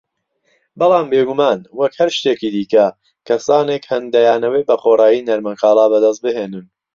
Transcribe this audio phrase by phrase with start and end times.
[0.79, 2.85] بەڵام بیگومان وەک هەر شتێکی دیکە،
[3.27, 6.65] کەسانێک هەن دەیانەوێ بەخۆڕایی نەرمەکاڵا بەدەست بهێنن